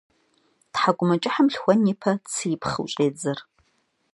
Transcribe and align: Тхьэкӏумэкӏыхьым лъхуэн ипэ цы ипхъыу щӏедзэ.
Тхьэкӏумэкӏыхьым 0.73 1.47
лъхуэн 1.53 1.81
ипэ 1.91 2.11
цы 2.31 2.43
ипхъыу 2.53 2.87
щӏедзэ. 2.93 3.33